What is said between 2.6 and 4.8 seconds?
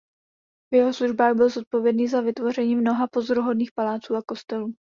mnoha pozoruhodných paláců a kostelů.